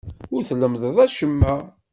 [0.35, 1.53] Ur tlemmdeḍ acemma.